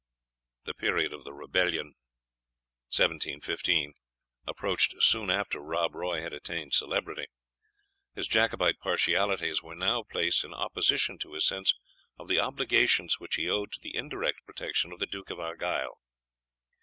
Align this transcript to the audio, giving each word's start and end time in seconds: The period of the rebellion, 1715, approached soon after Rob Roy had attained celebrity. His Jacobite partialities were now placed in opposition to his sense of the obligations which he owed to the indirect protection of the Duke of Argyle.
The 0.63 0.73
period 0.73 1.13
of 1.13 1.23
the 1.25 1.31
rebellion, 1.31 1.93
1715, 2.89 3.93
approached 4.47 4.95
soon 5.03 5.29
after 5.29 5.59
Rob 5.59 5.93
Roy 5.93 6.23
had 6.23 6.33
attained 6.33 6.73
celebrity. 6.73 7.27
His 8.15 8.27
Jacobite 8.27 8.79
partialities 8.79 9.61
were 9.61 9.75
now 9.75 10.01
placed 10.01 10.43
in 10.43 10.55
opposition 10.55 11.19
to 11.19 11.33
his 11.33 11.45
sense 11.45 11.75
of 12.17 12.27
the 12.29 12.39
obligations 12.39 13.19
which 13.19 13.35
he 13.35 13.47
owed 13.47 13.73
to 13.73 13.79
the 13.79 13.95
indirect 13.95 14.43
protection 14.43 14.91
of 14.91 14.97
the 14.97 15.05
Duke 15.05 15.29
of 15.29 15.39
Argyle. 15.39 15.99